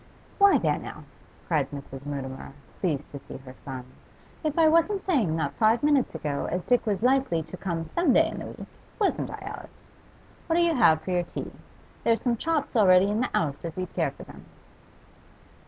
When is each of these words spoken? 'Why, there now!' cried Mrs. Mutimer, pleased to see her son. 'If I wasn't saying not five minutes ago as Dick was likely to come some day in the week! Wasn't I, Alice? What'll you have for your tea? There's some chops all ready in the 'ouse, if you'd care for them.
'Why, 0.39 0.57
there 0.57 0.79
now!' 0.79 1.03
cried 1.47 1.69
Mrs. 1.69 2.07
Mutimer, 2.07 2.53
pleased 2.79 3.07
to 3.11 3.19
see 3.19 3.37
her 3.37 3.53
son. 3.53 3.85
'If 4.43 4.57
I 4.57 4.67
wasn't 4.67 5.03
saying 5.03 5.35
not 5.35 5.53
five 5.53 5.83
minutes 5.83 6.15
ago 6.15 6.49
as 6.51 6.63
Dick 6.63 6.87
was 6.87 7.03
likely 7.03 7.43
to 7.43 7.55
come 7.55 7.85
some 7.85 8.11
day 8.11 8.27
in 8.31 8.39
the 8.39 8.47
week! 8.47 8.67
Wasn't 8.99 9.29
I, 9.29 9.37
Alice? 9.43 9.83
What'll 10.47 10.63
you 10.65 10.73
have 10.73 11.01
for 11.01 11.11
your 11.11 11.21
tea? 11.21 11.51
There's 12.03 12.19
some 12.23 12.37
chops 12.37 12.75
all 12.75 12.87
ready 12.87 13.11
in 13.11 13.19
the 13.19 13.29
'ouse, 13.35 13.63
if 13.63 13.77
you'd 13.77 13.93
care 13.93 14.09
for 14.09 14.23
them. 14.23 14.43